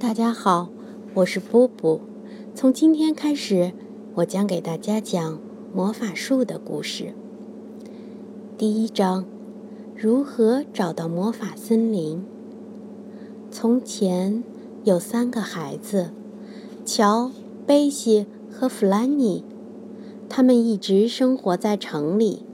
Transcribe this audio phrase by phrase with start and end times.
[0.00, 0.68] 大家好，
[1.12, 2.00] 我是波波。
[2.54, 3.72] 从今天开始，
[4.14, 5.40] 我将给大家讲
[5.74, 7.14] 魔法树的故事。
[8.56, 9.24] 第一章：
[9.96, 12.24] 如何找到魔法森林。
[13.50, 14.44] 从前
[14.84, 16.12] 有三个孩子，
[16.84, 17.32] 乔、
[17.66, 19.42] 贝西和弗兰妮，
[20.28, 22.44] 他们一直生活在城里。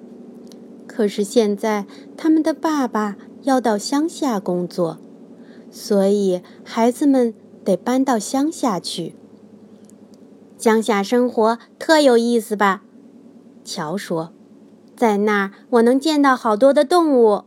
[0.87, 1.85] 可是现在，
[2.17, 4.97] 他们的爸爸要到乡下工作。
[5.77, 7.35] 所以，孩子们
[7.65, 9.17] 得搬到乡下去。
[10.57, 12.85] 乡下生活特有意思吧？
[13.65, 14.33] 乔说
[14.97, 17.43] ：“在那儿，我能见到好多的动物，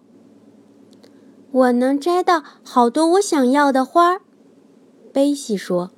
[1.51, 4.19] 我能摘到好多我想要的花。”
[5.13, 5.91] 贝西说：“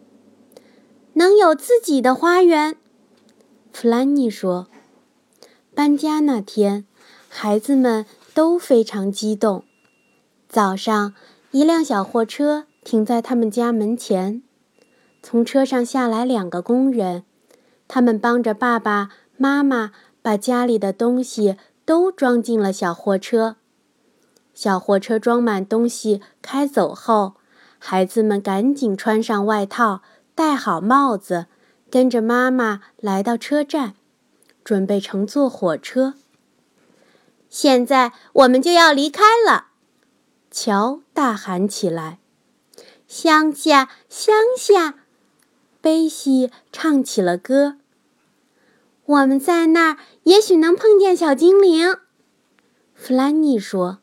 [1.13, 2.77] 能有自己的花园。”
[3.73, 4.67] 弗兰妮说
[5.73, 6.85] ：“搬家那天，
[7.27, 9.63] 孩子们都非常激动。
[10.47, 11.15] 早上。”
[11.51, 14.43] 一辆小货车停在他们家门前，
[15.23, 17.23] 从车上下来两个工人，
[17.87, 23.55] 他们帮着爸爸妈妈把家里的东西都装进了小货车。
[24.53, 27.33] 小货车装满东西开走后，
[27.79, 30.03] 孩子们赶紧穿上外套，
[30.35, 31.47] 戴好帽子，
[31.89, 33.95] 跟着妈妈来到车站，
[34.63, 36.13] 准备乘坐火车。
[37.49, 39.68] 现在我们就要离开了。
[40.51, 42.19] 乔大喊起来
[43.07, 45.05] ：“乡下，乡下！”
[45.81, 47.77] 贝西唱起了歌
[49.05, 51.97] ：“我们在那儿，也许能碰见小精灵。”
[52.93, 53.99] 弗兰妮说。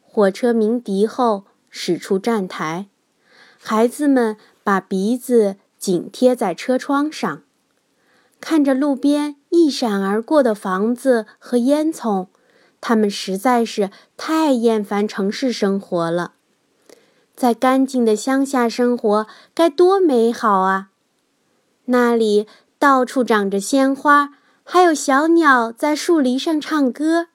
[0.00, 2.88] 火车鸣笛后驶出站台，
[3.58, 7.44] 孩子们把鼻子紧贴在车窗上，
[8.38, 12.26] 看着路边一闪而过的房子和烟囱。
[12.82, 16.32] 他们实在是太厌烦城市生活了，
[17.36, 20.90] 在干净的乡下生活该多美好啊！
[21.86, 22.48] 那里
[22.80, 24.30] 到处长着鲜花，
[24.64, 27.28] 还有小鸟在树篱上唱歌。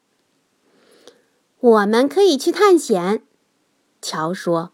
[1.60, 3.24] 我们可以去探险，
[4.02, 4.74] 乔说：“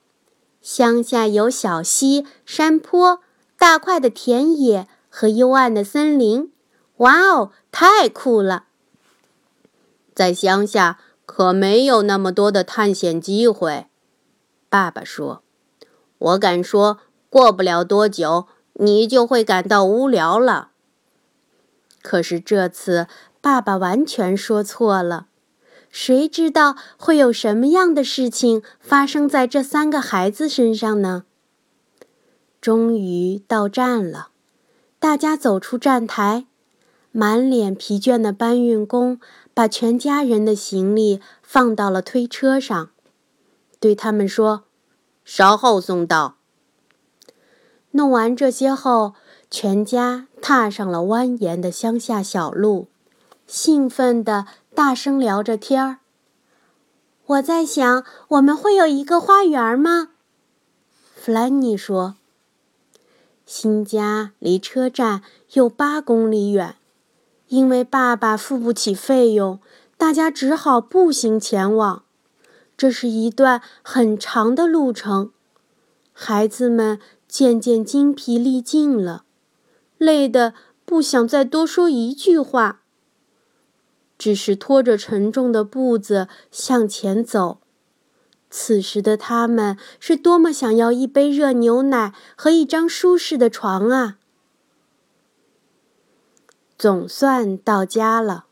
[0.59, 3.19] 乡下有小溪、山坡、
[3.59, 6.51] 大块的田野和幽暗的森林。
[6.97, 8.66] 哇哦，太酷了！”
[10.16, 13.88] 在乡下可没有那么多的探险机会，
[14.69, 15.44] 爸爸说
[16.19, 20.72] ：“我敢说，过不了多久，你就会感到无聊了。”
[22.03, 23.07] 可是这次，
[23.41, 25.28] 爸爸完全说错了。
[25.90, 31.24] 谁知道会有什么样的事情发生在这三个孩子身上呢？
[32.59, 34.30] 终于到站了，
[35.00, 36.47] 大家走出站台。
[37.16, 39.19] 满脸疲倦的搬运工
[39.53, 42.90] 把全家人的行李放到了推车上，
[43.80, 44.64] 对他们说
[45.24, 46.38] ：“稍后送到。”
[47.92, 49.13] 弄完这些后，
[49.52, 52.88] 全家踏上了蜿蜒的乡下小路，
[53.46, 56.00] 兴奋地大声聊着天儿。
[57.28, 60.09] 我在想，我们会有一个花园吗？
[61.16, 62.16] 弗兰妮说
[63.46, 65.22] ：“新家离车站
[65.53, 66.75] 有八公里远。”
[67.53, 69.59] 因为爸爸付不起费用，
[69.96, 72.02] 大家只好步行前往。
[72.75, 75.30] 这是一段很长的路程，
[76.12, 79.25] 孩子们渐渐精疲力尽了，
[80.00, 82.81] 累得不想再多说一句话，
[84.18, 87.59] 只是拖着沉重的步子向前走。
[88.50, 94.18] 此时的他们是多么想要一杯热牛奶和一张舒适的床啊！
[96.83, 98.44] 总算到家了。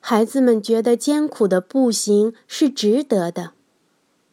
[0.00, 3.52] 孩子们觉得艰苦的步行是值得的。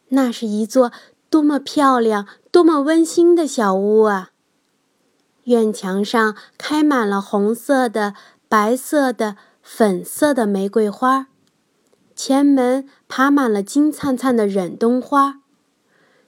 [0.08, 0.90] 那是一座
[1.30, 4.32] 多么漂亮、多么温馨的小屋啊！
[5.44, 8.14] 院墙上开满了红色的、
[8.48, 11.28] 白色的、粉色的玫瑰花，
[12.16, 15.40] 前门爬满了金灿灿的忍冬花。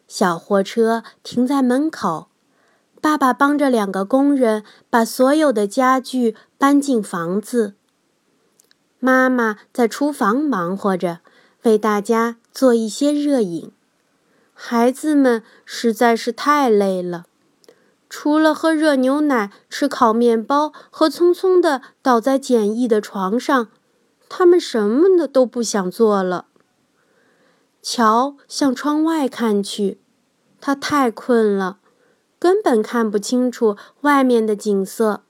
[0.06, 2.28] 小货车停在门口。
[3.00, 7.74] 爸爸帮着两个工人把所有的家具搬进房子。
[8.98, 11.20] 妈妈在厨房忙活着，
[11.62, 13.70] 为大家做一些热饮。
[14.52, 17.26] 孩子们实在是太累了，
[18.10, 23.68] 除了喝热牛奶、吃烤面包和匆匆地倒在简易的床上，
[24.28, 26.46] 他们什么的都不想做了。
[27.80, 30.00] 乔向窗外看去，
[30.60, 31.78] 他太困了。
[32.38, 35.22] 根本看不清楚外面的景色。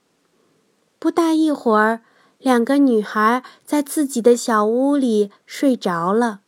[0.99, 2.01] 不大一会儿，
[2.37, 6.41] 两个女孩在自己的小屋里睡着了。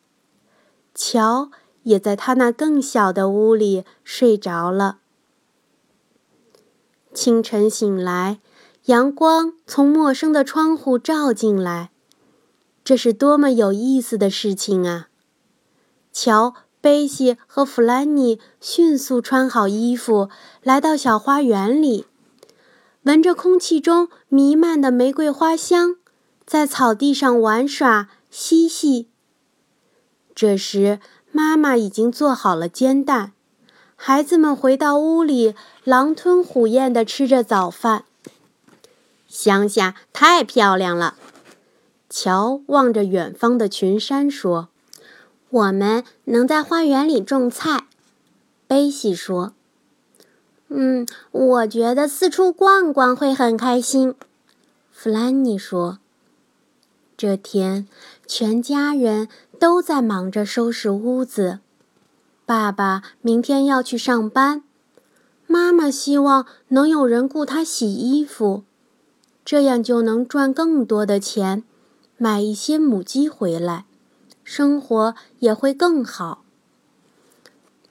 [0.93, 1.49] 乔
[1.83, 4.99] 也在他那更小的屋里睡着了。
[7.13, 8.39] 清晨醒来，
[8.85, 11.91] 阳光从陌生的窗户照进来，
[12.83, 15.09] 这是多么有意思的事情啊！
[16.11, 20.29] 乔，贝西和弗兰妮迅速穿好衣服，
[20.63, 22.07] 来到小花园里，
[23.03, 25.97] 闻着空气中弥漫的玫瑰花香，
[26.45, 29.09] 在草地上玩耍嬉戏。
[30.33, 30.99] 这时，
[31.31, 33.33] 妈妈已经做好了煎蛋，
[33.95, 38.05] 孩子们回到屋里，狼吞虎咽地吃着早饭。
[39.27, 41.15] 乡下太漂亮了，
[42.09, 44.69] 乔望着远方的群山说
[45.51, 47.85] ：“我们能在花园里种菜。”
[48.67, 49.53] 贝西说
[50.67, 54.15] ：“嗯，我觉得四处逛逛会很开心。”
[54.91, 55.99] 弗兰妮说
[57.15, 57.87] ：“这天，
[58.25, 59.29] 全家人。”
[59.61, 61.59] 都在忙着收拾屋子。
[62.47, 64.63] 爸爸明天要去上班，
[65.45, 68.63] 妈妈希望能有人雇他洗衣服，
[69.45, 71.63] 这样就能赚更多的钱，
[72.17, 73.85] 买一些母鸡回来，
[74.43, 76.43] 生活也会更好。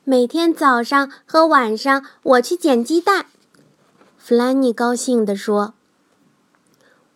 [0.04, 3.26] 每天早上和晚上，我去捡鸡蛋。
[4.18, 5.74] 弗兰妮高兴地说：“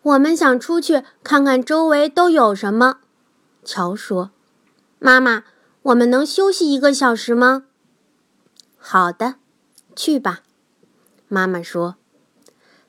[0.01, 2.99] 我们想出去看看周围都有什么。”
[3.63, 4.31] 乔说。
[4.99, 5.43] 妈妈，
[5.83, 7.65] 我们能休息一个小时吗？
[8.77, 9.35] 好的，
[9.95, 10.41] 去吧。
[11.27, 11.97] 妈妈说。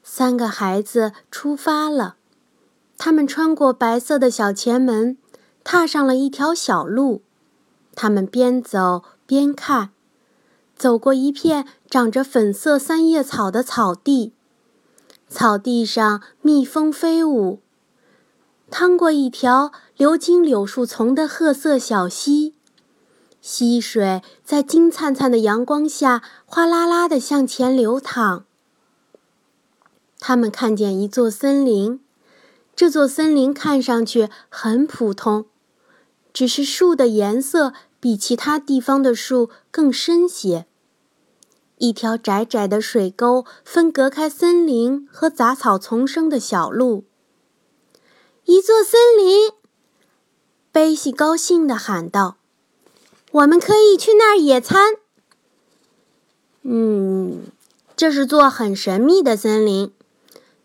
[0.03, 2.17] 三个孩子出发了，
[2.97, 5.19] 他们穿过白色的小前门，
[5.69, 7.23] 踏上了一条小路。
[7.97, 9.91] 他们边走边看，
[10.77, 14.33] 走过一片长着粉色三叶草的草地，
[15.29, 17.59] 草地上蜜蜂飞舞。
[18.71, 22.55] 趟过一条流经柳树丛的褐色小溪，
[23.41, 28.45] 溪水在金灿灿的阳光下哗啦啦地向前流淌。
[30.21, 31.99] 他们看见一座森林，
[32.77, 35.47] 这座森林看上去很普通，
[36.37, 40.67] 只是树的颜色比其他地方的树更深些。
[41.79, 47.05] 一条窄窄的水沟分隔开森林和杂草丛生的小路。
[48.45, 49.51] 一座森林，
[50.71, 52.37] 贝西高兴地喊道
[53.33, 54.97] ：“我们可以去那儿野餐。”
[56.61, 57.47] 嗯，
[57.97, 59.91] 这是座很神秘的森林。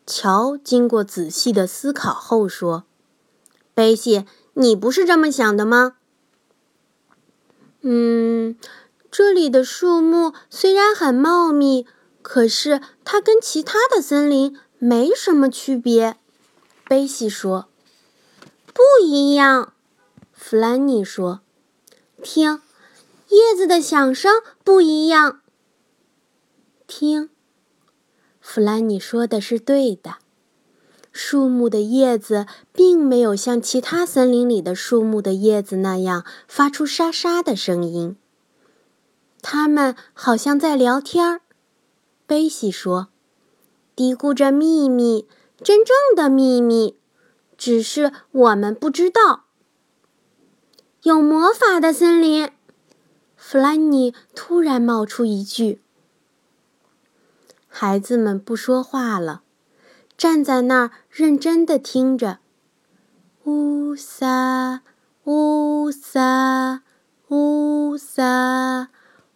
[0.05, 2.83] 乔经过仔细的思考后说
[3.73, 5.97] ：“贝西，你不是这么想的吗？”
[7.83, 8.55] 嗯，
[9.09, 11.87] 这里的树木虽然很茂密，
[12.21, 16.17] 可是它跟其他的森林没什么区别。”
[16.87, 17.67] 贝西说。
[18.73, 19.73] 不一样，
[20.31, 21.41] 弗兰妮说
[22.23, 22.61] ：“听，
[23.27, 25.41] 叶子的响声不一样。”
[26.87, 27.29] 听，
[28.39, 30.19] 弗兰妮说的是对的。
[31.11, 38.15] 树木的叶子并没有像其他森林里的树木的叶子那样发出沙沙的声音。
[39.41, 41.41] 它们好像在聊天儿。
[42.25, 43.09] 贝西说
[43.95, 45.27] ：“嘀咕着秘密，
[45.61, 46.97] 真正的秘密。”
[47.57, 49.45] 只是我们不知道。
[51.03, 52.49] 有魔法的森林，
[53.35, 55.79] 弗兰妮突然冒出一句。
[57.67, 59.43] 孩子们不说话了，
[60.21, 62.37] 站在那儿认真的听着。
[63.45, 64.83] 乌撒
[65.23, 66.83] 乌撒
[67.29, 68.89] 乌撒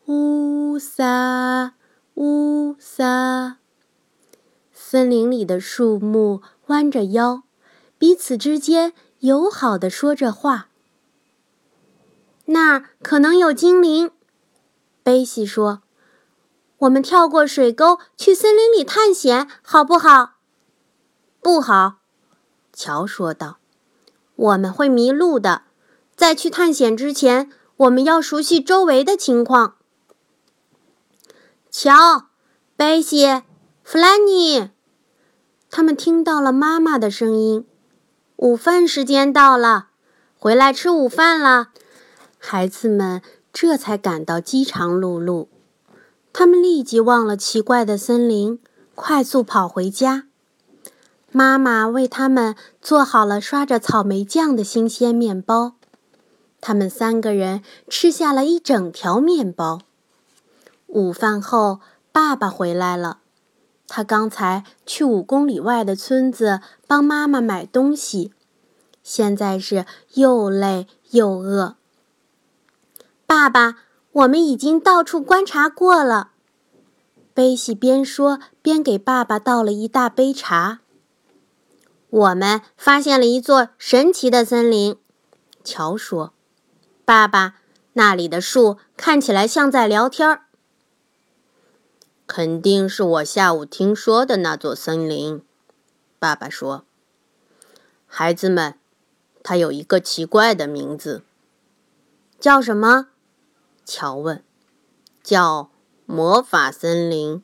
[0.05, 1.73] 乌撒
[2.13, 3.57] 乌撒，
[4.71, 7.41] 森林里的树木弯着腰。
[7.97, 10.67] 彼此之间友好的说着话。
[12.45, 14.11] 那儿可能有精灵，
[15.01, 15.81] 贝西说
[16.77, 20.33] ：“我们跳过水沟去森林里探险，好不好
[21.45, 21.97] ？”“不好。”
[22.73, 23.57] 乔说道
[24.35, 25.61] ，“我们会迷路的。
[26.15, 29.75] 在去探险之前，我们要熟悉周围的情况。”
[31.69, 32.29] 乔、
[32.75, 33.43] 贝西、
[33.83, 34.71] 弗兰妮，
[35.69, 37.67] 他们听到了妈妈的声音。
[38.37, 39.89] 午饭时间到了，
[40.39, 41.67] 回来吃午饭了。
[42.39, 43.21] 孩子们
[43.53, 45.45] 这才感到饥肠辘辘，
[46.33, 48.59] 他们立即忘了奇怪的森林，
[48.95, 50.23] 快速跑回家。
[51.37, 55.73] 妈妈为他们做好了刷着草莓酱的新鲜面包，
[56.61, 59.81] 他们三个人吃下了一整条面包。
[60.87, 61.81] 午饭后，
[62.13, 63.17] 爸爸回来了。
[63.85, 68.31] 他刚才去五公里外的村子帮妈妈买东西，
[69.03, 71.75] 现在是又累又饿。
[73.27, 73.79] 爸爸，
[74.13, 76.29] 我们已经到处观察过了。”
[77.35, 80.79] 贝西边说边给爸爸倒了一大杯茶。
[82.15, 84.97] 我们发现了一座神奇的森林，
[85.65, 86.31] 乔说
[87.03, 87.55] ：“爸爸，
[87.91, 90.45] 那里的树看起来像在聊天儿。”
[92.25, 95.43] 肯定是我下午听说的那座森林，
[96.17, 96.85] 爸爸说。
[98.05, 98.79] 孩子们，
[99.43, 101.25] 它有一个奇怪的名字，
[102.39, 103.09] 叫什么？
[103.83, 104.41] 乔问。
[105.21, 105.69] 叫
[106.05, 107.43] 魔法森林。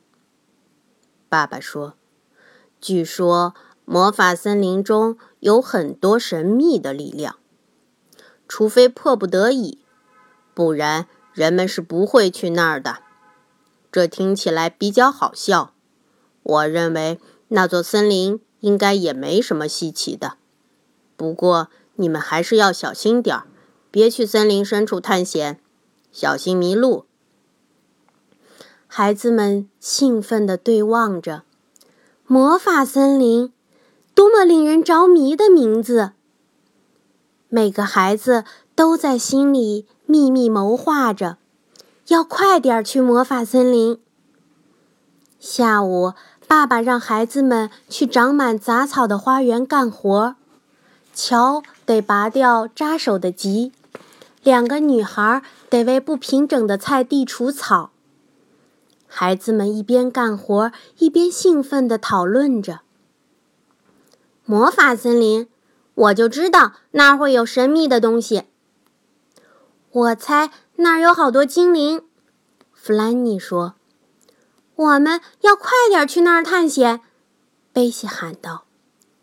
[1.28, 1.94] 爸爸说。
[2.80, 7.36] 据说魔法森林中有很多神秘的力量，
[8.46, 9.78] 除非迫不得已，
[10.54, 12.98] 不然人们是不会去那儿的。
[13.90, 15.74] 这听起来比较好笑。
[16.42, 20.36] 我认为那座森林应该也没什么稀奇的。
[21.16, 23.46] 不过你们还是要小心点儿，
[23.90, 25.60] 别去森林深处探险，
[26.10, 27.04] 小心迷路。
[28.86, 31.44] 孩子们兴奋地对望着。
[32.26, 33.52] 魔法森林，
[34.14, 36.12] 多么令人着迷的名字！
[37.48, 41.38] 每个孩子都在心里秘密谋划着。
[42.08, 43.98] 要快点去魔法森林。
[45.38, 46.12] 下午，
[46.46, 50.34] 爸爸让孩子们去长满杂草的花园干活。
[51.14, 53.72] 乔得拔掉扎手的棘，
[54.42, 57.90] 两个女孩得为不平整的菜地除草。
[59.06, 62.80] 孩子们一边干活，一边兴奋地讨论着。
[64.44, 65.48] 魔法森林，
[65.94, 68.44] 我就知道那儿会有神秘的东西。
[69.90, 70.50] 我猜。
[70.76, 72.02] 那儿有好多精灵，
[72.72, 73.74] 弗兰妮说
[74.74, 77.02] ：“我们要快点去那儿探险。”
[77.72, 78.64] 贝西喊道：“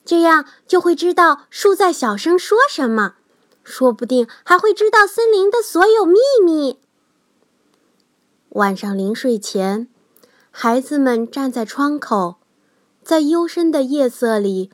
[0.05, 3.15] 这样就会知道树在小声说什么，
[3.61, 6.79] 说不定还会知道森林的所有秘密。”
[8.49, 9.89] 晚上临睡前，
[10.49, 12.37] 孩子们站在窗口，
[13.03, 14.69] 在幽深的夜色里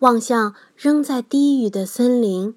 [0.00, 2.54] 望向仍在低语的森林。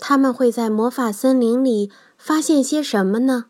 [0.00, 1.90] 他们会在魔法森林里。
[2.24, 3.44] 发现些什么呢？